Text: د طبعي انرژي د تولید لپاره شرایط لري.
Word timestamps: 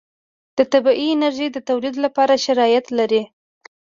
د 0.57 0.59
طبعي 0.71 1.05
انرژي 1.15 1.47
د 1.51 1.57
تولید 1.69 1.95
لپاره 2.05 2.41
شرایط 2.45 2.85
لري. 2.99 3.21